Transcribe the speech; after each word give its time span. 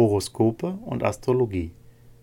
Horoskope 0.00 0.78
und 0.86 1.04
Astrologie. 1.04 1.72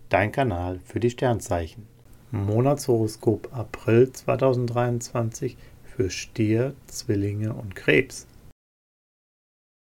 Dein 0.08 0.32
Kanal 0.32 0.80
für 0.84 0.98
die 0.98 1.10
Sternzeichen. 1.10 1.86
Monatshoroskop 2.32 3.56
April 3.56 4.12
2023 4.12 5.56
für 5.84 6.10
Stier, 6.10 6.74
Zwillinge 6.88 7.52
und 7.52 7.76
Krebs. 7.76 8.26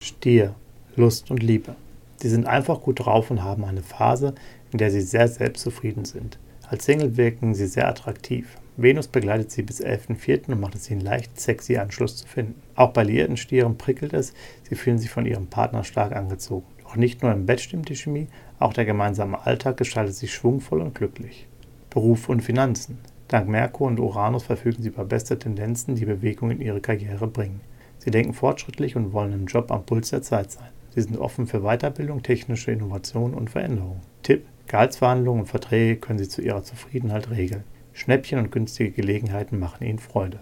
Stier, 0.02 0.56
Lust 0.96 1.30
und 1.30 1.44
Liebe. 1.44 1.76
Sie 2.22 2.30
sind 2.30 2.48
einfach 2.48 2.80
gut 2.80 3.02
drauf 3.04 3.30
und 3.30 3.43
haben 3.43 3.66
eine 3.66 3.84
Phase, 3.84 4.34
in 4.71 4.77
der 4.77 4.89
sie 4.89 5.02
sehr 5.02 5.27
selbstzufrieden 5.27 6.05
sind. 6.05 6.39
Als 6.70 6.86
Single 6.86 7.18
wirken 7.18 7.54
sie 7.54 7.68
sehr 7.68 7.89
attraktiv. 7.89 8.55
Venus 8.77 9.09
begleitet 9.09 9.52
sie 9.52 9.61
bis 9.61 9.84
11.04. 9.84 10.54
und 10.54 10.61
macht 10.61 10.75
es 10.75 10.89
ihnen 10.89 11.02
leicht, 11.02 11.38
sexy 11.38 11.75
Anschluss 11.75 12.15
zu 12.15 12.27
finden. 12.29 12.55
Auch 12.75 12.93
bei 12.93 13.04
liierten 13.04 13.36
Stieren 13.36 13.77
prickelt 13.77 14.13
es, 14.13 14.34
sie 14.70 14.75
fühlen 14.75 15.00
sich 15.00 15.09
von 15.09 15.25
ihrem 15.25 15.47
Partner 15.47 15.84
stark 15.84 16.15
angezogen. 16.15 16.73
Doch 16.94 17.00
nicht 17.00 17.23
nur 17.23 17.32
im 17.32 17.48
Bett 17.48 17.60
stimmt 17.60 17.89
die 17.89 17.96
Chemie, 17.96 18.28
auch 18.60 18.71
der 18.71 18.86
gemeinsame 18.86 19.47
Alltag 19.47 19.78
gestaltet 19.78 20.14
sich 20.14 20.32
schwungvoll 20.32 20.79
und 20.79 20.93
glücklich. 20.93 21.47
Beruf 21.89 22.29
und 22.29 22.42
Finanzen. 22.42 23.00
Dank 23.29 23.50
Merkur 23.50 23.88
und 23.88 24.00
Uranus 24.00 24.43
verfügen 24.43 24.83
sie 24.83 24.89
über 24.89 25.04
beste 25.04 25.39
Tendenzen, 25.39 25.96
die 25.96 26.06
Bewegung 26.06 26.52
in 26.52 26.61
ihre 26.61 26.82
Karriere 26.82 27.25
bringen. 27.25 27.61
Sie 27.97 28.11
denken 28.11 28.33
fortschrittlich 28.33 28.96
und 28.96 29.11
wollen 29.11 29.33
im 29.33 29.47
Job 29.47 29.71
am 29.71 29.83
Puls 29.88 30.11
der 30.11 30.21
Zeit 30.21 30.52
sein. 30.52 30.69
Sie 30.92 31.02
sind 31.02 31.18
offen 31.18 31.47
für 31.47 31.61
Weiterbildung, 31.61 32.22
technische 32.22 32.69
Innovation 32.69 33.33
und 33.33 33.50
Veränderung. 33.50 34.02
Tipp: 34.22 34.45
Gehaltsverhandlungen 34.67 35.41
und 35.41 35.47
Verträge 35.47 35.95
können 36.00 36.19
Sie 36.19 36.30
zu 36.30 36.44
Ihrer 36.44 36.61
Zufriedenheit 36.61 37.31
regeln. 37.31 37.64
Schnäppchen 37.94 38.38
und 38.38 38.52
günstige 38.52 38.91
Gelegenheiten 38.91 39.58
machen 39.58 39.83
Ihnen 39.83 39.97
Freude. 39.97 40.41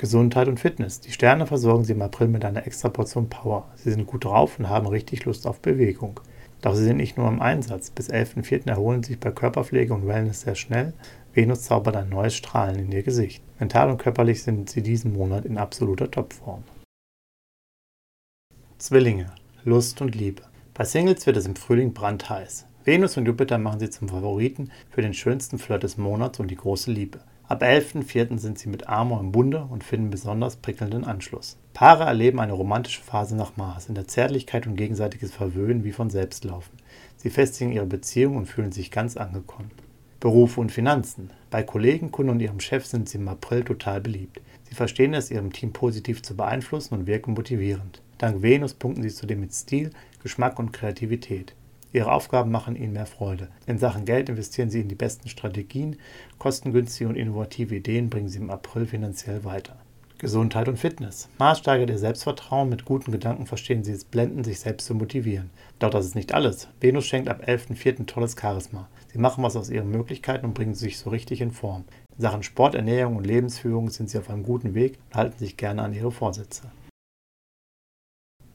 Gesundheit 0.00 0.48
und 0.48 0.58
Fitness. 0.58 1.00
Die 1.00 1.12
Sterne 1.12 1.46
versorgen 1.46 1.84
Sie 1.84 1.92
im 1.92 2.00
April 2.00 2.28
mit 2.28 2.42
einer 2.46 2.66
extra 2.66 2.88
Portion 2.88 3.28
Power. 3.28 3.68
Sie 3.74 3.90
sind 3.90 4.06
gut 4.06 4.24
drauf 4.24 4.58
und 4.58 4.70
haben 4.70 4.86
richtig 4.86 5.26
Lust 5.26 5.46
auf 5.46 5.60
Bewegung. 5.60 6.20
Doch 6.62 6.74
sie 6.74 6.84
sind 6.84 6.96
nicht 6.96 7.18
nur 7.18 7.28
im 7.28 7.42
Einsatz. 7.42 7.90
Bis 7.90 8.08
11.04. 8.08 8.66
erholen 8.66 9.02
sie 9.02 9.08
sich 9.08 9.20
bei 9.20 9.30
Körperpflege 9.30 9.92
und 9.92 10.06
Wellness 10.06 10.40
sehr 10.40 10.54
schnell. 10.54 10.94
Venus 11.34 11.64
zaubert 11.64 11.96
ein 11.96 12.08
neues 12.08 12.34
Strahlen 12.34 12.78
in 12.78 12.92
ihr 12.92 13.02
Gesicht. 13.02 13.42
Mental 13.58 13.90
und 13.90 13.98
körperlich 13.98 14.42
sind 14.42 14.70
sie 14.70 14.80
diesen 14.80 15.12
Monat 15.12 15.44
in 15.44 15.58
absoluter 15.58 16.10
Topform. 16.10 16.64
Zwillinge. 18.78 19.34
Lust 19.64 20.00
und 20.00 20.14
Liebe. 20.14 20.44
Bei 20.72 20.84
Singles 20.84 21.26
wird 21.26 21.36
es 21.36 21.44
im 21.44 21.56
Frühling 21.56 21.92
brandheiß. 21.92 22.64
Venus 22.86 23.18
und 23.18 23.26
Jupiter 23.26 23.58
machen 23.58 23.80
sie 23.80 23.90
zum 23.90 24.08
Favoriten 24.08 24.70
für 24.88 25.02
den 25.02 25.12
schönsten 25.12 25.58
Flirt 25.58 25.82
des 25.82 25.98
Monats 25.98 26.40
und 26.40 26.50
die 26.50 26.56
große 26.56 26.90
Liebe. 26.90 27.20
Ab 27.50 27.64
11.04. 27.64 28.38
sind 28.38 28.60
sie 28.60 28.68
mit 28.68 28.88
Amor 28.88 29.18
im 29.18 29.32
Bunde 29.32 29.66
und 29.68 29.82
finden 29.82 30.10
besonders 30.10 30.54
prickelnden 30.54 31.02
Anschluss. 31.02 31.56
Paare 31.74 32.04
erleben 32.04 32.38
eine 32.38 32.52
romantische 32.52 33.02
Phase 33.02 33.34
nach 33.34 33.56
Mars, 33.56 33.88
in 33.88 33.96
der 33.96 34.06
Zärtlichkeit 34.06 34.68
und 34.68 34.76
gegenseitiges 34.76 35.32
Verwöhnen 35.32 35.82
wie 35.82 35.90
von 35.90 36.10
selbst 36.10 36.44
laufen. 36.44 36.70
Sie 37.16 37.28
festigen 37.28 37.72
ihre 37.72 37.86
Beziehung 37.86 38.36
und 38.36 38.46
fühlen 38.46 38.70
sich 38.70 38.92
ganz 38.92 39.16
angekommen. 39.16 39.72
Beruf 40.20 40.58
und 40.58 40.70
Finanzen. 40.70 41.30
Bei 41.50 41.64
Kollegen, 41.64 42.12
Kunden 42.12 42.30
und 42.30 42.40
ihrem 42.40 42.60
Chef 42.60 42.86
sind 42.86 43.08
sie 43.08 43.18
im 43.18 43.26
April 43.26 43.64
total 43.64 44.00
beliebt. 44.00 44.40
Sie 44.68 44.76
verstehen 44.76 45.12
es, 45.12 45.32
ihrem 45.32 45.52
Team 45.52 45.72
positiv 45.72 46.22
zu 46.22 46.36
beeinflussen 46.36 46.94
und 46.94 47.08
wirken 47.08 47.34
motivierend. 47.34 48.00
Dank 48.18 48.42
Venus 48.42 48.74
punkten 48.74 49.02
sie 49.02 49.08
zudem 49.08 49.40
mit 49.40 49.52
Stil, 49.52 49.90
Geschmack 50.22 50.60
und 50.60 50.72
Kreativität. 50.72 51.56
Ihre 51.92 52.12
Aufgaben 52.12 52.50
machen 52.50 52.76
ihnen 52.76 52.92
mehr 52.92 53.06
Freude. 53.06 53.48
In 53.66 53.78
Sachen 53.78 54.04
Geld 54.04 54.28
investieren 54.28 54.70
sie 54.70 54.80
in 54.80 54.88
die 54.88 54.94
besten 54.94 55.28
Strategien, 55.28 55.96
kostengünstige 56.38 57.08
und 57.08 57.16
innovative 57.16 57.74
Ideen 57.74 58.10
bringen 58.10 58.28
sie 58.28 58.38
im 58.38 58.50
April 58.50 58.86
finanziell 58.86 59.44
weiter. 59.44 59.76
Gesundheit 60.20 60.68
und 60.68 60.76
Fitness. 60.76 61.30
Mars 61.38 61.60
steigert 61.60 61.88
ihr 61.88 61.98
Selbstvertrauen, 61.98 62.68
mit 62.68 62.84
guten 62.84 63.10
Gedanken 63.10 63.46
verstehen 63.46 63.82
sie 63.82 63.92
es 63.92 64.04
blenden, 64.04 64.44
sich 64.44 64.60
selbst 64.60 64.86
zu 64.86 64.94
motivieren. 64.94 65.48
Doch 65.78 65.88
das 65.88 66.04
ist 66.04 66.14
nicht 66.14 66.34
alles. 66.34 66.68
Venus 66.78 67.06
schenkt 67.06 67.28
ab 67.30 67.42
11.04. 67.46 68.04
tolles 68.04 68.36
Charisma. 68.38 68.86
Sie 69.12 69.18
machen 69.18 69.42
was 69.42 69.56
aus 69.56 69.70
ihren 69.70 69.90
Möglichkeiten 69.90 70.44
und 70.44 70.54
bringen 70.54 70.74
sich 70.74 70.98
so 70.98 71.08
richtig 71.08 71.40
in 71.40 71.52
Form. 71.52 71.84
In 72.16 72.20
Sachen 72.20 72.42
Sport, 72.42 72.74
Ernährung 72.74 73.16
und 73.16 73.26
Lebensführung 73.26 73.88
sind 73.88 74.10
sie 74.10 74.18
auf 74.18 74.28
einem 74.28 74.42
guten 74.42 74.74
Weg 74.74 74.98
und 75.08 75.16
halten 75.16 75.38
sich 75.38 75.56
gerne 75.56 75.82
an 75.82 75.94
ihre 75.94 76.12
Vorsätze. 76.12 76.70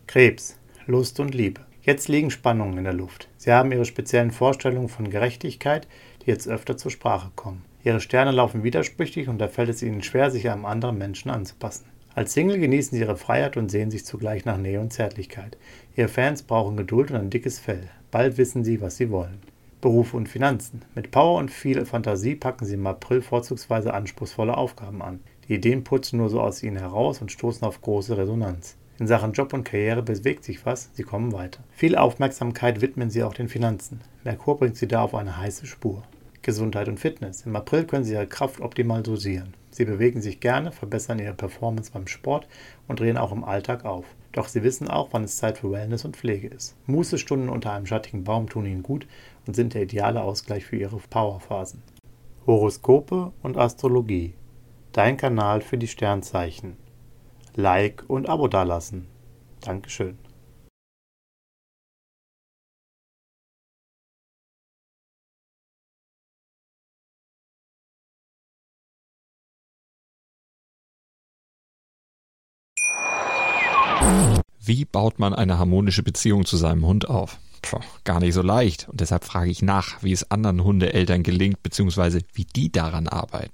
Krebs. 0.06 0.59
Lust 0.85 1.19
und 1.19 1.34
Liebe. 1.34 1.62
Jetzt 1.85 2.07
liegen 2.07 2.31
Spannungen 2.31 2.79
in 2.79 2.84
der 2.84 2.94
Luft. 2.94 3.29
Sie 3.38 3.51
haben 3.51 3.72
ihre 3.72 3.85
speziellen 3.85 4.31
Vorstellungen 4.31 4.90
von 4.90 5.12
Gerechtigkeit, 5.12 5.88
die 6.23 6.31
jetzt 6.31 6.47
öfter 6.47 6.78
zur 6.78 6.90
Sprache 6.90 7.29
kommen. 7.35 7.63
Ihre 7.84 8.01
Sterne 8.01 8.31
laufen 8.31 8.63
widersprüchlich 8.63 9.29
und 9.29 9.38
da 9.38 9.47
fällt 9.47 9.69
es 9.69 9.84
ihnen 9.84 10.01
schwer, 10.01 10.31
sich 10.31 10.50
einem 10.50 10.66
anderen 10.66 10.97
Menschen 10.97 11.29
anzupassen. 11.29 11.85
Als 12.16 12.34
Single 12.34 12.57
genießen 12.57 12.97
sie 12.97 13.03
ihre 13.03 13.18
Freiheit 13.18 13.56
und 13.56 13.69
sehen 13.69 13.91
sich 13.91 14.03
zugleich 14.03 14.45
nach 14.45 14.57
Nähe 14.57 14.79
und 14.79 14.94
Zärtlichkeit. 14.94 15.59
Ihre 15.95 16.07
Fans 16.07 16.41
brauchen 16.41 16.75
Geduld 16.75 17.12
und 17.12 17.18
ein 17.18 17.29
dickes 17.29 17.59
Fell. 17.59 17.88
Bald 18.09 18.40
wissen 18.40 18.63
sie, 18.63 18.81
was 18.81 18.97
sie 18.97 19.12
wollen. 19.12 19.38
Beruf 19.79 20.16
und 20.16 20.28
Finanzen. 20.28 20.81
Mit 20.95 21.12
Power 21.12 21.38
und 21.38 21.51
viel 21.51 21.85
Fantasie 21.85 22.34
packen 22.34 22.66
sie 22.66 22.74
im 22.74 22.88
April 22.88 23.22
vorzugsweise 23.22 23.94
anspruchsvolle 23.94 24.57
Aufgaben 24.57 25.03
an. 25.03 25.19
Die 25.47 25.53
Ideen 25.53 25.84
putzen 25.84 26.18
nur 26.18 26.29
so 26.29 26.41
aus 26.41 26.63
ihnen 26.63 26.78
heraus 26.78 27.22
und 27.22 27.31
stoßen 27.31 27.68
auf 27.68 27.79
große 27.79 28.18
Resonanz. 28.18 28.75
In 28.97 29.07
Sachen 29.07 29.33
Job 29.33 29.51
und 29.51 29.66
Karriere 29.66 30.01
bewegt 30.01 30.45
sich 30.45 30.66
was, 30.66 30.89
sie 30.94 31.03
kommen 31.03 31.33
weiter. 31.33 31.61
Viel 31.72 31.97
Aufmerksamkeit 31.97 32.79
widmen 32.79 33.09
sie 33.09 33.23
auch 33.23 33.33
den 33.33 33.50
Finanzen. 33.50 34.00
Merkur 34.23 34.57
bringt 34.57 34.78
sie 34.78 34.88
da 34.88 35.01
auf 35.01 35.13
eine 35.13 35.38
heiße 35.38 35.66
Spur. 35.66 36.03
Gesundheit 36.41 36.88
und 36.88 37.00
Fitness. 37.00 37.45
Im 37.45 37.56
April 37.57 37.85
können 37.85 38.06
sie 38.06 38.13
ihre 38.13 38.28
Kraft 38.28 38.61
optimal 38.61 39.03
dosieren. 39.03 39.53
Sie 39.69 39.83
bewegen 39.83 40.22
sich 40.22 40.39
gerne, 40.39 40.72
verbessern 40.72 41.19
ihre 41.19 41.33
Performance 41.33 41.91
beim 41.91 42.07
Sport 42.07 42.47
und 42.88 43.01
drehen 43.01 43.17
auch 43.17 43.33
im 43.33 43.44
Alltag 43.44 43.83
auf. 43.83 44.06
Doch 44.31 44.47
sie 44.47 44.63
wissen 44.63 44.88
auch, 44.88 45.09
wann 45.12 45.25
es 45.25 45.38
Zeit 45.38 45.57
für 45.57 45.72
Wellness 45.72 46.06
und 46.06 46.16
Pflege 46.16 46.47
ist. 46.47 46.75
Mußestunden 46.85 47.50
unter 47.50 47.73
einem 47.73 47.88
schattigen 47.88 48.23
Baum 48.23 48.47
tun 48.47 48.66
ihnen 48.66 48.83
gut 48.83 49.07
und 49.45 49.56
sind 49.56 49.73
der 49.73 49.81
ideale 49.81 50.22
Ausgleich 50.22 50.66
für 50.66 50.77
ihre 50.77 50.97
Powerphasen. 51.09 51.81
Horoskope 52.45 53.33
und 53.41 53.57
Astrologie. 53.57 54.35
Dein 54.94 55.17
Kanal 55.17 55.59
für 55.59 55.77
die 55.77 55.88
Sternzeichen. 55.88 56.77
Like 57.55 58.03
und 58.07 58.27
Abo 58.27 58.47
dalassen. 58.47 59.07
Dankeschön. 59.61 60.17
Wie 74.59 74.83
baut 74.83 75.19
man 75.19 75.33
eine 75.33 75.59
harmonische 75.59 76.03
Beziehung 76.03 76.45
zu 76.45 76.57
seinem 76.57 76.85
Hund 76.85 77.07
auf? 77.07 77.38
Puh, 77.61 77.79
gar 78.03 78.19
nicht 78.19 78.33
so 78.33 78.41
leicht. 78.41 78.89
Und 78.89 78.99
deshalb 78.99 79.23
frage 79.23 79.49
ich 79.49 79.61
nach, 79.61 80.03
wie 80.03 80.11
es 80.11 80.29
anderen 80.29 80.63
Hundeeltern 80.63 81.23
gelingt, 81.23 81.63
beziehungsweise 81.63 82.21
wie 82.33 82.45
die 82.45 82.71
daran 82.71 83.07
arbeiten. 83.07 83.53